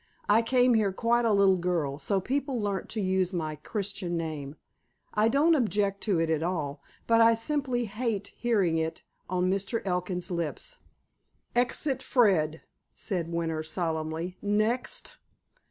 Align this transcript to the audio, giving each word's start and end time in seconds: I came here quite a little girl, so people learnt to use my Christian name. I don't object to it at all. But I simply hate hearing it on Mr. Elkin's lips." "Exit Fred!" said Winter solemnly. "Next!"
I 0.27 0.41
came 0.41 0.73
here 0.73 0.91
quite 0.91 1.25
a 1.25 1.31
little 1.31 1.57
girl, 1.57 1.99
so 1.99 2.19
people 2.19 2.59
learnt 2.59 2.89
to 2.89 2.99
use 2.99 3.33
my 3.33 3.55
Christian 3.57 4.17
name. 4.17 4.55
I 5.13 5.27
don't 5.27 5.53
object 5.53 6.01
to 6.05 6.17
it 6.17 6.27
at 6.31 6.41
all. 6.41 6.81
But 7.05 7.21
I 7.21 7.35
simply 7.35 7.85
hate 7.85 8.33
hearing 8.35 8.79
it 8.79 9.03
on 9.29 9.47
Mr. 9.51 9.79
Elkin's 9.85 10.31
lips." 10.31 10.77
"Exit 11.55 12.01
Fred!" 12.01 12.61
said 12.95 13.31
Winter 13.31 13.61
solemnly. 13.61 14.39
"Next!" 14.41 15.17